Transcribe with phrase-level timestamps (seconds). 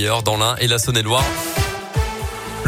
[0.00, 1.24] dans l'Ain et la Saône-et-Loire.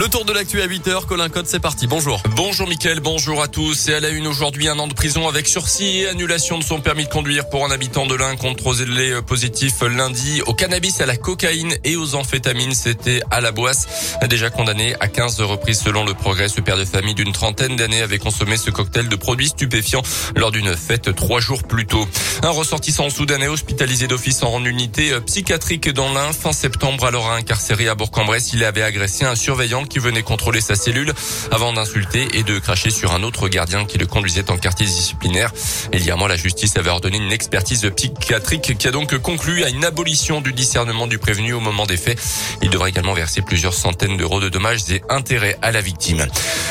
[0.01, 1.87] Le tour de l'actu à 8h, Colin Code, c'est parti.
[1.87, 2.23] Bonjour.
[2.35, 3.87] Bonjour Mickaël, bonjour à tous.
[3.89, 6.81] Et à la une aujourd'hui, un an de prison avec sursis et annulation de son
[6.81, 11.19] permis de conduire pour un habitant de l'Ain contrôlé positif lundi au cannabis, à la
[11.19, 12.73] cocaïne et aux amphétamines.
[12.73, 14.17] C'était à la boisse.
[14.27, 18.01] Déjà condamné à 15 reprises selon le progrès, ce père de famille d'une trentaine d'années
[18.01, 20.03] avait consommé ce cocktail de produits stupéfiants
[20.35, 22.09] lors d'une fête trois jours plus tôt.
[22.43, 27.95] Un ressortissant soudanais hospitalisé d'office en unité psychiatrique dans l'Ain fin septembre alors incarcéré à
[27.95, 28.55] Bourg-en-Bresse.
[28.55, 31.13] Il avait agressé un surveillant qui venait contrôler sa cellule
[31.51, 35.53] avant d'insulter et de cracher sur un autre gardien qui le conduisait en quartier disciplinaire.
[35.93, 39.85] Un mois, la justice avait ordonné une expertise psychiatrique qui a donc conclu à une
[39.85, 42.21] abolition du discernement du prévenu au moment des faits.
[42.63, 46.27] Il devra également verser plusieurs centaines d'euros de dommages et intérêts à la victime.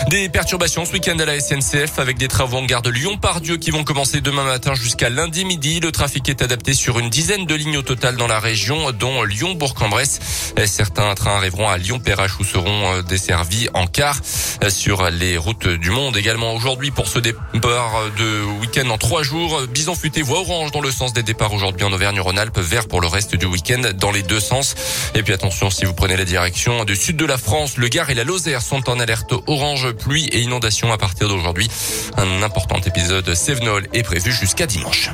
[0.10, 3.72] Des perturbations ce week-end à la SNCF avec des travaux en gare de Lyon-Pardieu qui
[3.72, 5.80] vont commencer demain matin jusqu'à lundi midi.
[5.80, 9.24] Le trafic est adapté sur une dizaine de lignes au total dans la région, dont
[9.24, 10.20] Lyon-Bourg-en-Bresse.
[10.66, 14.20] Certains trains arriveront à Lyon-Perrache où seront desservis en car
[14.64, 16.18] euh, sur les routes du monde.
[16.18, 20.82] Également aujourd'hui pour ce départ de week-end en trois jours, Bison futé voie orange dans
[20.82, 24.24] le sens des départs aujourd'hui en Auvergne-Rhône-Alpes, vert pour le reste du week-end dans les
[24.24, 24.76] deux sens.
[25.16, 28.10] Et puis attention si vous prenez la direction du sud de la France, le Gard
[28.10, 31.70] et la Lozère sont en alerte orange, pluie et inondation à partir d'aujourd'hui.
[32.18, 35.10] Un important épisode Sévenol est prévu jusqu'à dimanche.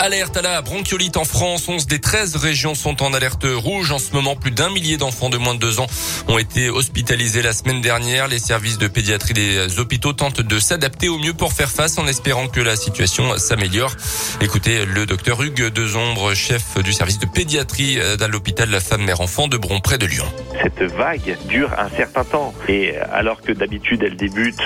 [0.00, 1.66] Alerte à la bronchiolite en France.
[1.66, 3.90] 11 des 13 régions sont en alerte rouge.
[3.90, 5.88] En ce moment, plus d'un millier d'enfants de moins de deux ans
[6.28, 8.28] ont été hospitalisés la semaine dernière.
[8.28, 12.06] Les services de pédiatrie des hôpitaux tentent de s'adapter au mieux pour faire face en
[12.06, 13.92] espérant que la situation s'améliore.
[14.40, 19.20] Écoutez le docteur Hugues Dezombre, chef du service de pédiatrie dans l'hôpital La Femme Mère
[19.20, 20.26] Enfant de Bron près de Lyon.
[20.62, 24.62] Cette vague dure un certain temps et alors que d'habitude elle débute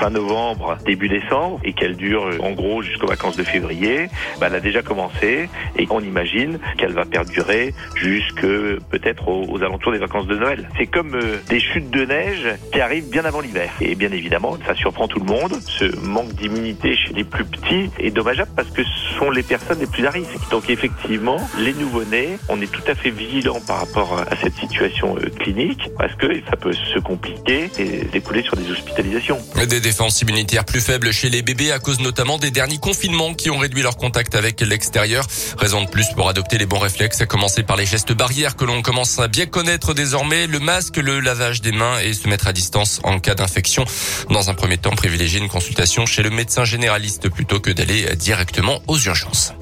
[0.00, 4.08] fin novembre, début décembre et qu'elle dure en gros jusqu'aux vacances de février,
[4.40, 8.46] bah, elle a déjà commencé et on imagine qu'elle va perdurer jusque
[8.90, 10.68] peut-être aux, alentours des vacances de Noël.
[10.78, 13.70] C'est comme euh, des chutes de neige qui arrivent bien avant l'hiver.
[13.80, 15.58] Et bien évidemment, ça surprend tout le monde.
[15.66, 19.80] Ce manque d'immunité chez les plus petits est dommageable parce que ce sont les personnes
[19.80, 20.50] les plus à risque.
[20.50, 25.16] Donc effectivement, les nouveau-nés, on est tout à fait vigilant par rapport à cette situation
[25.16, 29.38] euh, clinique parce que ça peut se compliquer et découler sur des hospitalisations.
[29.68, 33.50] Des défenses immunitaires plus faibles chez les bébés à cause notamment des derniers confinements qui
[33.50, 35.26] ont réduit leur contact avec l'extérieur.
[35.58, 38.64] Raison de plus pour adopter les bons réflexes, à commencer par les gestes barrières que
[38.64, 42.46] l'on commence à bien connaître désormais, le masque, le lavage des mains et se mettre
[42.46, 43.84] à distance en cas d'infection.
[44.30, 48.80] Dans un premier temps, privilégier une consultation chez le médecin généraliste plutôt que d'aller directement
[48.86, 49.52] aux urgences.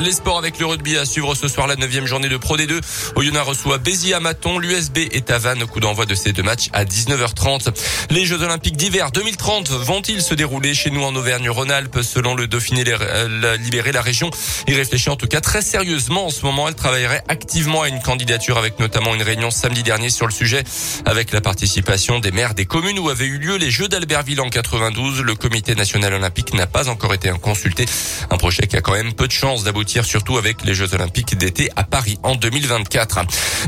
[0.00, 2.80] Les sports avec le rugby à suivre ce soir la neuvième journée de Pro D2.
[3.14, 5.64] Oyonnax reçoit Béziers à Maton, l'USB est à Vannes.
[5.66, 7.68] Coup d'envoi de ces deux matchs à 19h30.
[8.10, 12.02] Les Jeux Olympiques d'hiver 2030 vont-ils se dérouler chez nous en Auvergne-Rhône-Alpes?
[12.02, 14.30] Selon le Dauphiné euh, libéré, la région
[14.66, 16.26] y réfléchit en tout cas très sérieusement.
[16.26, 20.10] En ce moment, elle travaillerait activement à une candidature avec notamment une réunion samedi dernier
[20.10, 20.64] sur le sujet
[21.06, 24.50] avec la participation des maires des communes où avaient eu lieu les Jeux d'Albertville en
[24.50, 25.20] 92.
[25.20, 27.86] Le comité national olympique n'a pas encore été consulté.
[28.30, 31.36] Un projet qui a quand même peu de chances d'aboutir surtout avec les Jeux Olympiques
[31.36, 33.20] d'été à Paris en 2024.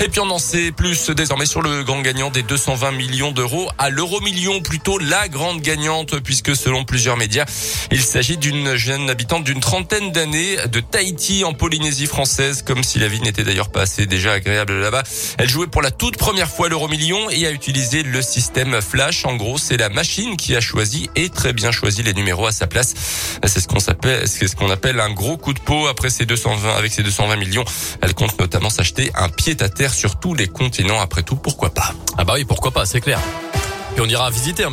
[0.04, 3.68] Et puis on en sait plus désormais sur le grand gagnant des 220 millions d'euros
[3.78, 7.44] à l'euro million, plutôt la grande gagnante, puisque selon plusieurs médias,
[7.90, 12.98] il s'agit d'une jeune habitante d'une trentaine d'années de Tahiti en Polynésie française, comme si
[12.98, 15.02] la vie n'était d'ailleurs pas assez déjà agréable là-bas.
[15.38, 19.24] Elle jouait pour la toute première fois l'euro million et a utilisé le système Flash.
[19.24, 22.52] En gros, c'est la machine qui a choisi et très bien choisi les numéros à
[22.52, 22.94] sa place.
[23.44, 26.26] C'est ce qu'on s'appelle, c'est ce qu'on appelle un gros coup de peau après ces
[26.26, 27.64] 220, avec ces 220 millions,
[28.02, 31.00] elle compte notamment s'acheter un pied à terre sur tous les continents.
[31.00, 31.94] Après tout, pourquoi pas?
[32.18, 33.20] Ah bah oui, pourquoi pas, c'est clair.
[33.96, 34.72] Et on ira visiter un